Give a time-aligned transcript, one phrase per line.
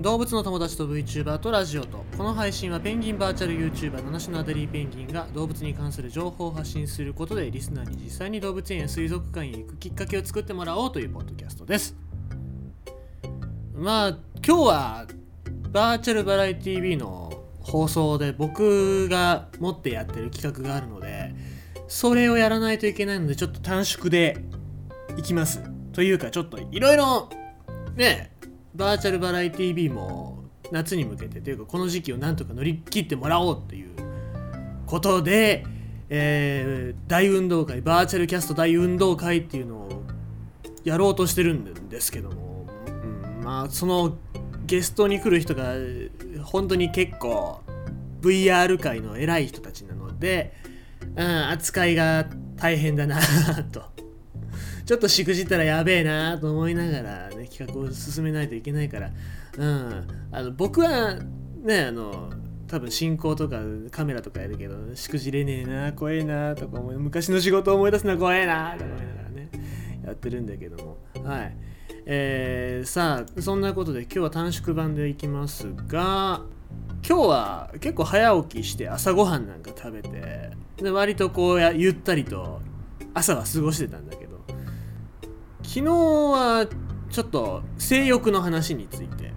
[0.00, 11.94] 動物の友達と VTuber とラジオとこの配信はペンギンバーチャル YouTuber 七種のアデリーペンギンが動物に関する情報を発信することでリスナーに実際に動物園や水族館へ行くきっかけを作ってもらおうというポッドキャストです
[13.74, 14.08] まあ
[14.46, 15.06] 今日は
[15.70, 21.34] バーチャルバラエティ TV の放送で僕が持ってやってる企画があるので
[21.88, 24.38] それをやらないといけないのでちょっと短縮で
[25.16, 25.62] いきます。
[25.92, 27.28] というかちょっといろいろ
[27.96, 28.32] ね
[28.74, 33.90] バーチャルバラエティ TV も夏に向けてというかこの時期をなんとか乗り切ってもらおうっていう
[34.86, 35.64] ことで、
[36.08, 40.02] えー、大運動会バーチャルキャスト大運動会っていうのを
[40.84, 44.16] やろうとしてるんですけども、うん、まあその
[44.66, 45.74] ゲストに来る人が
[46.44, 47.60] 本当に結構
[48.20, 50.54] VR 界の偉い人たちなので、
[51.16, 52.26] うん、扱いが
[52.56, 53.20] 大変だな
[53.72, 53.99] と。
[54.90, 59.12] ちょっとしくじったらやべえなと思いながら、ね、企画を進めないといけないから、
[59.56, 61.14] うん、あの僕は
[61.62, 62.32] ねあの
[62.66, 63.60] 多分進行とか
[63.92, 69.50] カメラとかやるけどしくじれねえな怖えなとか思い昔の仕事を思い出すのは怖えなとか思いながらね
[70.04, 70.98] やってるんだけども。
[71.24, 71.56] はい。
[72.06, 76.42] えー、さあそんなことで今日は短縮版でいきますが
[77.08, 82.60] 今日は結構早起きして朝ごはんなんか食べてで割とこうやゆったりと
[83.14, 84.29] 朝は過ごしてたんだけど。
[85.72, 86.66] 昨日は
[87.10, 89.32] ちょっと性欲の話について。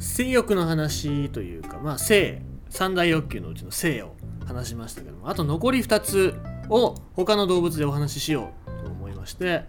[0.00, 4.14] 性欲の話というかまあ性三大欲求のうちの性を
[4.46, 6.34] 話しましたけどもあと残り2つ
[6.70, 9.64] を他の動物でお話ししようと思いまして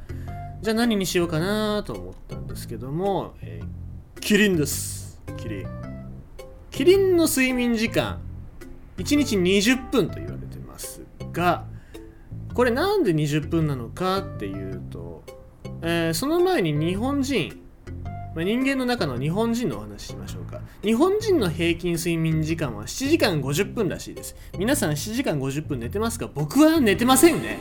[0.61, 5.21] じゃあ何にしようかなと思ったんですけども、えー、キリンです。
[5.37, 5.67] キリン。
[6.71, 8.21] キリンの睡眠時間
[8.97, 11.01] 1日20分と言われてます
[11.33, 11.65] が
[12.53, 15.23] これなんで20分なのかっていうと、
[15.87, 17.61] えー、その前に日本人、
[18.35, 20.59] まあ、人間の中の日本人のお話ししましょうか。
[20.83, 24.35] 日本人の平均睡眠時間は7時間50分らしいです。
[24.57, 26.27] 皆さん7時間50分寝てますか？
[26.33, 27.59] 僕は寝てませんね。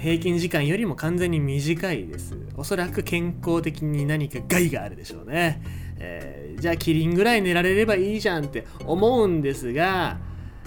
[0.00, 2.36] 平均時間よりも完全に短いです。
[2.56, 5.60] おそらく健康的に何か害があるでしょうね、
[5.98, 10.18] えー、じゃあキリンぐらい寝られればいいじゃんって思うんですが、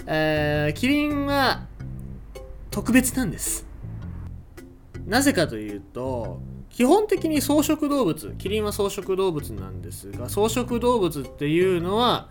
[0.06, 1.66] えー、キリンは
[2.70, 3.71] 特別なんです。
[5.12, 6.40] なぜかというと
[6.70, 12.30] 基本的に草食動物キリンは草食動物なんですが草食動物っていうのは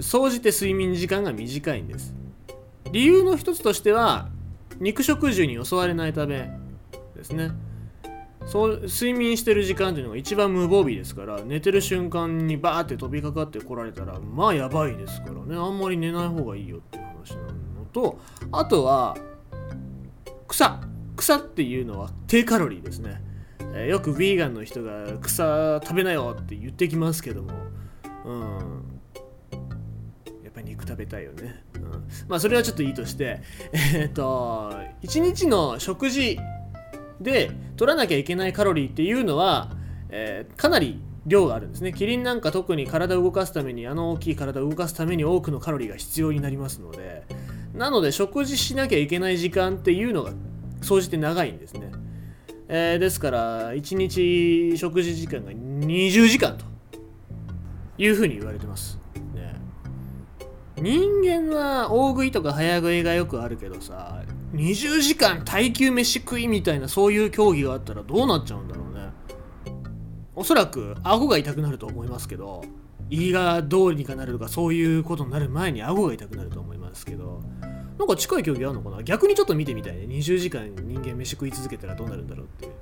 [0.00, 2.14] 総じて睡眠時間が短いんです。
[2.92, 4.30] 理由の一つとしては
[4.80, 6.50] 肉食獣に襲われないため
[7.14, 7.50] ですね。
[8.46, 15.56] そう睡眠してる時間っていうのが一番無防備ですから寝てる瞬間にバーって飛びかかってこられたらまあやばいですからね。
[15.56, 18.18] あんまり寝ない方がいいよっていう話なのと
[18.50, 19.14] あとは
[20.48, 20.90] 草。
[21.16, 23.22] 草っていうのは低カロリーですね、
[23.74, 27.52] えー、よくヴィーガンの人が草食べなよって言ってきますけども。
[28.24, 29.00] うん。
[30.44, 31.82] やっぱり肉食べたいよね、うん、
[32.28, 33.40] まあそれはちょっといいとして。
[33.72, 34.72] えー、っと
[35.02, 36.38] 1日の食事
[37.20, 39.70] で取らなきゃいけないカロリーっていうのは、
[40.10, 41.92] えー、かなり量があるんですね。
[41.92, 47.22] キリンなんか特に体を動かすためにあの大きい体を動かすために多くのカロリーが必要になりますので。
[47.74, 50.32] なので食事しなきゃいけない時間っていうのが
[50.82, 51.92] 総じて長いんですね、
[52.68, 56.64] えー、ですから1日食事時間が20時間と
[57.98, 58.98] いうふうに言われてます。
[59.34, 59.54] ね。
[60.76, 64.22] 人間は大食いとか早食いがよくあるけどさ
[64.54, 69.10] 20時間耐久飯食いみたいなそういう競技があったらどうなっちゃうんだろうね。
[70.34, 72.62] おそらく顎が痛くなると思いますけど
[73.10, 77.31] 胃がどうにかなるとかそういうことになる前に顎が痛くなると思いますけど
[78.02, 79.00] なんか近い競技あるのかな？
[79.04, 80.06] 逆にちょっと見てみたいね。
[80.06, 82.72] 20時間人間飯食い続けたらどうなるんだろうっていう、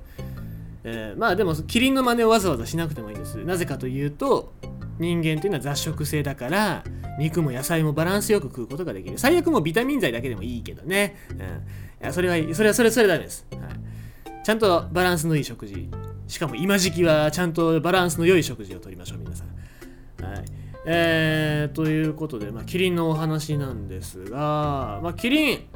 [0.83, 3.35] えー、まあでもキリンの真似をわざわざしなくてもいいです。
[3.45, 4.51] なぜかというと
[4.97, 6.83] 人間っていうのは雑食性だから
[7.19, 9.19] 肉も野菜もバランスよく食うことができる。
[9.19, 11.41] 最悪もビタミン剤だけでもいいけどね、うん、い
[12.01, 15.87] やそれはそれはそれはそれダメです、はい、ちゃんとバランスのいい食事。
[16.27, 19.50] しかも今時期はちゃんとバランスの良い食事をとりましょう皆さん。
[20.85, 25.67] えー、ということで、まあ、キリンのお話なんですが、まあ、キリン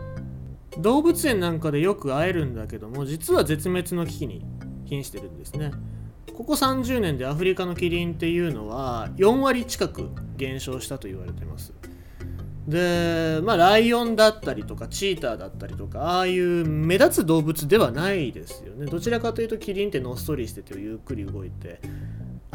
[0.80, 4.46] 動物園なんかでよく会えるんだけども実は絶滅の危機に
[4.86, 5.72] 瀕してるんですね。
[6.34, 11.74] ここ30年でアフリカのキリンっていうのは4割近く減少したと言われてます。
[12.68, 18.88] でまあライオンだったりとかチーターだったりとかああいう目立つ動物ではないですよね。
[18.88, 21.80] どちらかというとキリンってのっそりしててゆっくり動いて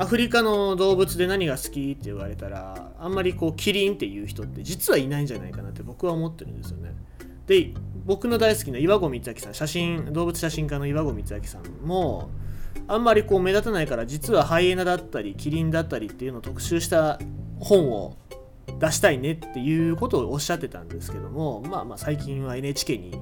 [0.01, 6.95] アフリカの動物で何が好きって言われたらあんまりこうキリンっていう人って実はいないんじゃないかなって僕は思ってるんですよね。
[7.47, 7.75] で
[8.07, 12.31] 僕の大好きな岩合光明さん写真動物写真家の岩合光明さんも
[12.89, 17.19] あんまりこう目立たないから実はハイエナだったりキリンだったりっていうのを特集した
[17.59, 18.17] 本を
[18.79, 23.21] 出したいねっていうことをおっしゃってたんですけどもまあまあ最近は NHK に連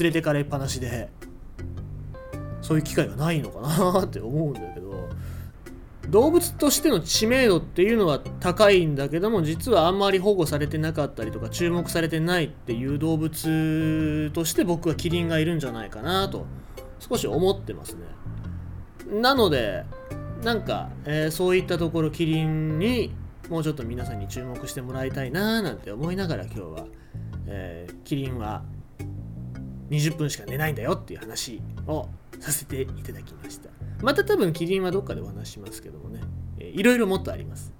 [0.00, 1.10] れてかれっぱなしで
[2.62, 5.03] そういう機会がないのかなって思うんだけど。
[6.10, 16.46] 動物としての知名度っていうのは高いんだけども実はあんまり保護されてなかったりとか注目されてないっていう動物として僕はキリンがいるんじゃないかなと
[16.98, 18.02] 少し思ってますね。
[19.20, 19.84] なので
[20.42, 23.14] なんか、えー、そういったところキリンに
[23.48, 26.86] もうちょっと皆さんに注目してもらいたいなーなんて思いながら今日は、
[27.46, 28.62] えー、キリンは
[29.90, 32.08] 20分しか寝ないんだよっていう話を
[32.40, 33.73] させていただきました。
[34.04, 36.20] また多分キリンはどっかでお話しますけどもね、
[36.58, 37.72] えー、いろいろもっとあります。